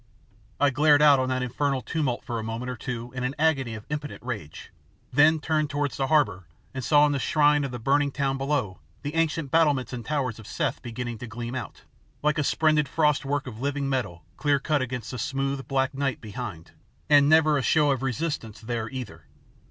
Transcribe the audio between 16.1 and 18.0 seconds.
behind, and never a show